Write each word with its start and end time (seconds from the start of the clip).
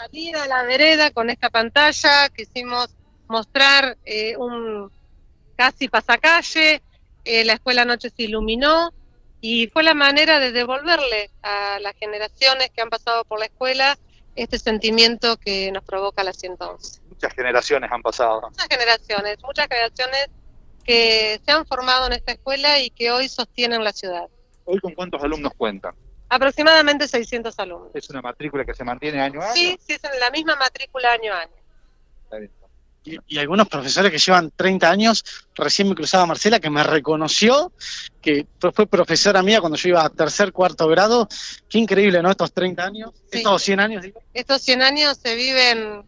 salir 0.00 0.36
a 0.36 0.46
la 0.46 0.62
vereda 0.62 1.10
con 1.10 1.30
esta 1.30 1.50
pantalla, 1.50 2.28
quisimos 2.30 2.88
mostrar 3.28 3.98
eh, 4.04 4.36
un 4.36 4.90
casi 5.56 5.88
pasacalle, 5.88 6.82
eh, 7.24 7.44
la 7.44 7.54
escuela 7.54 7.82
anoche 7.82 8.10
se 8.10 8.22
iluminó 8.22 8.92
y 9.42 9.68
fue 9.68 9.82
la 9.82 9.94
manera 9.94 10.38
de 10.38 10.52
devolverle 10.52 11.30
a 11.42 11.78
las 11.80 11.94
generaciones 11.96 12.70
que 12.70 12.80
han 12.80 12.88
pasado 12.88 13.24
por 13.24 13.38
la 13.38 13.46
escuela 13.46 13.98
este 14.36 14.58
sentimiento 14.58 15.36
que 15.36 15.70
nos 15.70 15.84
provoca 15.84 16.24
la 16.24 16.32
111. 16.32 17.00
Muchas 17.08 17.34
generaciones 17.34 17.90
han 17.92 18.02
pasado. 18.02 18.42
Muchas 18.42 18.68
generaciones, 18.68 19.36
muchas 19.42 19.66
generaciones 19.68 20.28
que 20.84 21.40
se 21.44 21.52
han 21.52 21.66
formado 21.66 22.06
en 22.06 22.14
esta 22.14 22.32
escuela 22.32 22.78
y 22.78 22.90
que 22.90 23.10
hoy 23.10 23.28
sostienen 23.28 23.84
la 23.84 23.92
ciudad. 23.92 24.28
¿Hoy 24.64 24.78
con 24.78 24.94
cuántos 24.94 25.22
alumnos 25.22 25.52
cuentan? 25.56 25.94
Aproximadamente 26.30 27.06
600 27.08 27.58
alumnos. 27.58 27.90
¿Es 27.94 28.08
una 28.08 28.22
matrícula 28.22 28.64
que 28.64 28.72
se 28.72 28.84
mantiene 28.84 29.20
año 29.20 29.42
a 29.42 29.46
año? 29.46 29.54
Sí, 29.54 29.78
sí, 29.84 29.94
es 29.94 30.04
en 30.04 30.18
la 30.20 30.30
misma 30.30 30.56
matrícula 30.56 31.12
año 31.12 31.34
a 31.34 31.40
año. 31.40 31.52
Está 32.24 32.38
bien. 32.38 32.50
Y, 33.02 33.16
y 33.26 33.38
algunos 33.38 33.66
profesores 33.66 34.12
que 34.12 34.18
llevan 34.18 34.52
30 34.54 34.90
años, 34.90 35.24
recién 35.54 35.88
me 35.88 35.94
cruzaba 35.94 36.26
Marcela, 36.26 36.60
que 36.60 36.68
me 36.70 36.82
reconoció, 36.84 37.72
que 38.20 38.46
fue, 38.60 38.72
fue 38.72 38.86
profesora 38.86 39.42
mía 39.42 39.58
cuando 39.60 39.76
yo 39.78 39.88
iba 39.88 40.04
a 40.04 40.10
tercer, 40.10 40.52
cuarto 40.52 40.86
grado. 40.86 41.26
Qué 41.68 41.78
increíble, 41.78 42.22
¿no? 42.22 42.30
Estos 42.30 42.52
30 42.52 42.84
años, 42.84 43.10
Sí. 43.32 43.38
estos 43.38 43.62
100 43.62 43.80
años, 43.80 44.02
digo. 44.02 44.22
Estos 44.34 44.62
100 44.62 44.82
años 44.82 45.18
se 45.20 45.34
viven 45.34 46.04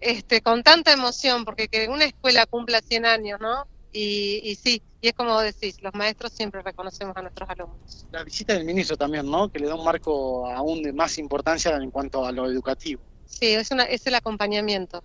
este, 0.00 0.40
con 0.40 0.62
tanta 0.64 0.90
emoción, 0.92 1.44
porque 1.44 1.68
que 1.68 1.86
una 1.88 2.04
escuela 2.06 2.46
cumpla 2.46 2.80
100 2.80 3.06
años, 3.06 3.38
¿no? 3.40 3.66
Y, 3.92 4.40
y 4.42 4.54
sí, 4.54 4.82
y 5.02 5.08
es 5.08 5.14
como 5.14 5.38
decís, 5.40 5.82
los 5.82 5.92
maestros 5.94 6.32
siempre 6.32 6.62
reconocemos 6.62 7.16
a 7.16 7.22
nuestros 7.22 7.48
alumnos. 7.50 8.06
La 8.10 8.24
visita 8.24 8.54
del 8.54 8.64
ministro 8.64 8.96
también, 8.96 9.30
¿no? 9.30 9.50
Que 9.50 9.58
le 9.58 9.66
da 9.66 9.74
un 9.74 9.84
marco 9.84 10.48
aún 10.48 10.82
de 10.82 10.92
más 10.92 11.18
importancia 11.18 11.76
en 11.76 11.90
cuanto 11.90 12.24
a 12.24 12.32
lo 12.32 12.46
educativo. 12.46 13.02
Sí, 13.26 13.48
es, 13.48 13.70
una, 13.70 13.84
es 13.84 14.06
el 14.06 14.14
acompañamiento. 14.14 15.02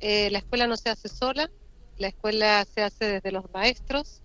Eh, 0.00 0.30
la 0.30 0.38
escuela 0.38 0.66
no 0.66 0.76
se 0.76 0.90
hace 0.90 1.08
sola, 1.08 1.50
la 1.98 2.08
escuela 2.08 2.64
se 2.64 2.82
hace 2.82 3.06
desde 3.06 3.32
los 3.32 3.44
maestros 3.52 4.20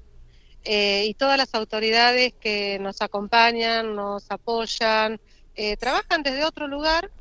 eh, 0.63 1.05
y 1.07 1.13
todas 1.13 1.37
las 1.37 1.53
autoridades 1.55 2.33
que 2.33 2.77
nos 2.79 3.01
acompañan, 3.01 3.95
nos 3.95 4.29
apoyan, 4.29 5.19
eh, 5.55 5.77
trabajan 5.77 6.23
desde 6.23 6.45
otro 6.45 6.67
lugar, 6.67 7.11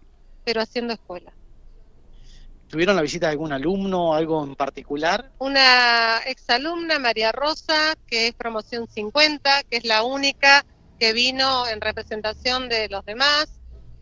pero 0.45 0.61
haciendo 0.61 0.93
escuela. 0.93 1.33
¿Tuvieron 2.71 2.95
la 2.95 3.03
visita 3.03 3.27
de 3.27 3.33
algún 3.33 3.53
alumno, 3.53 4.15
algo 4.15 4.45
en 4.45 4.55
particular? 4.55 5.33
Una 5.41 6.19
exalumna, 6.19 7.01
María 7.01 7.33
Rosa, 7.33 7.97
que 8.07 8.29
es 8.29 8.35
promoción 8.35 8.87
50, 8.87 9.65
que 9.65 9.79
es 9.79 9.85
la 9.85 10.05
única 10.05 10.65
que 11.01 11.13
vino 11.13 11.67
en 11.67 11.81
representación 11.81 12.69
de 12.69 12.89
los 12.89 13.05
demás, 13.05 13.49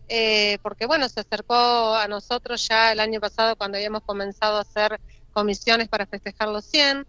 eh, 0.09 0.59
porque 0.63 0.85
bueno, 0.85 1.09
se 1.09 1.21
acercó 1.21 1.95
a 1.95 2.07
nosotros 2.09 2.69
ya 2.69 2.93
el 2.93 3.01
año 3.01 3.21
pasado 3.21 3.57
cuando 3.57 3.79
habíamos 3.79 4.03
comenzado 4.03 4.59
a 4.59 4.63
hacer 4.63 5.01
comisiones 5.33 5.89
para 5.89 6.05
festejar 6.05 6.49
los 6.49 6.67
100, 6.67 7.07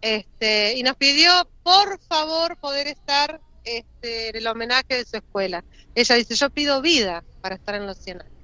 este, 0.00 0.76
y 0.76 0.82
nos 0.82 0.96
pidió 0.96 1.30
por 1.62 2.00
favor 2.00 2.58
poder 2.58 2.88
estar 2.88 3.40
este, 3.62 4.30
en 4.30 4.36
el 4.36 4.46
homenaje 4.48 4.96
de 4.96 5.04
su 5.04 5.18
escuela. 5.18 5.64
Ella 5.94 6.16
dice, 6.16 6.34
yo 6.34 6.50
pido 6.50 6.82
vida 6.82 7.22
para 7.42 7.54
estar 7.54 7.76
en 7.76 7.86
los 7.86 7.96
100 7.98 8.22
años. 8.22 8.35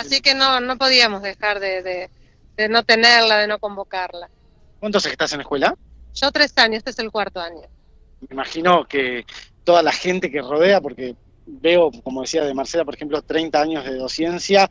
Así 0.00 0.20
que 0.20 0.34
no, 0.34 0.60
no 0.60 0.76
podíamos 0.78 1.22
dejar 1.22 1.60
de, 1.60 1.82
de, 1.82 2.10
de 2.56 2.68
no 2.68 2.82
tenerla, 2.84 3.38
de 3.38 3.46
no 3.46 3.58
convocarla. 3.58 4.30
¿Cuántos 4.78 5.04
estás 5.06 5.32
en 5.32 5.38
la 5.38 5.42
escuela? 5.42 5.74
Yo 6.14 6.30
tres 6.32 6.52
años, 6.56 6.78
este 6.78 6.90
es 6.90 6.98
el 6.98 7.10
cuarto 7.10 7.40
año. 7.40 7.62
Me 8.20 8.28
imagino 8.32 8.84
que 8.86 9.24
toda 9.64 9.82
la 9.82 9.92
gente 9.92 10.30
que 10.30 10.40
rodea, 10.40 10.80
porque 10.80 11.16
veo, 11.46 11.90
como 12.02 12.22
decía 12.22 12.44
de 12.44 12.54
Marcela, 12.54 12.84
por 12.84 12.94
ejemplo, 12.94 13.22
30 13.22 13.60
años 13.62 13.84
de 13.84 13.94
docencia, 13.96 14.68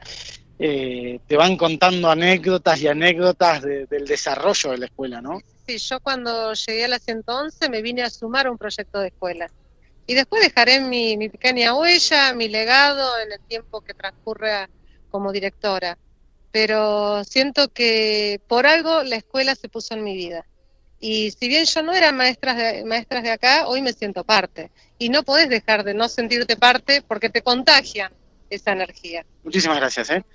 eh, 0.58 1.20
te 1.26 1.38
van 1.38 1.56
contando 1.58 2.10
anécdotas 2.10 2.82
y 2.82 2.88
anécdotas 2.88 3.62
de- 3.62 3.86
del 3.86 4.06
desarrollo 4.06 4.72
de 4.72 4.78
la 4.80 4.86
escuela, 4.86 5.22
¿no? 5.22 5.40
Sí, 5.66 5.78
yo 5.78 6.00
cuando 6.02 6.54
llegué 6.54 6.86
a 6.86 6.90
la 6.90 7.00
111 7.00 7.70
me 7.70 7.82
vine 7.82 8.02
a 8.04 8.10
sumar 8.10 8.48
a 8.48 8.52
un 8.52 8.58
proyecto 8.58 9.00
de 9.00 9.08
escuela. 9.08 9.48
Y 10.06 10.16
después 10.16 10.42
dejaré 10.42 10.80
mi, 10.80 11.16
mi 11.18 11.30
pequeña 11.30 11.76
huella, 11.76 12.34
mi 12.34 12.48
legado 12.50 13.08
en 13.20 13.32
el 13.32 13.40
tiempo 13.48 13.82
que 13.82 13.94
transcurre 13.94 14.52
a- 14.54 14.70
como 15.10 15.32
directora. 15.32 15.98
Pero 16.52 17.24
siento 17.24 17.70
que 17.70 18.42
por 18.48 18.66
algo 18.66 19.04
la 19.04 19.18
escuela 19.18 19.56
se 19.56 19.70
puso 19.70 19.94
en 19.94 20.04
mi 20.04 20.16
vida. 20.16 20.46
Y 21.00 21.32
si 21.32 21.48
bien 21.48 21.66
yo 21.66 21.82
no 21.82 21.94
era 21.94 22.12
maestra 22.12 22.54
de, 22.54 22.84
maestras 22.86 23.24
de 23.24 23.32
acá, 23.32 23.68
hoy 23.68 23.82
me 23.82 23.94
siento 23.94 24.24
parte. 24.24 24.72
Y 24.98 25.10
no 25.10 25.24
podés 25.24 25.50
dejar 25.50 25.84
de 25.84 25.94
no 25.94 26.10
sentirte 26.10 26.58
parte 26.58 27.02
porque 27.02 27.30
te 27.30 27.42
contagian 27.42 28.12
esa 28.50 28.72
energía. 28.72 29.26
Muchísimas 29.44 29.78
gracias, 29.78 30.10
¿eh? 30.10 30.26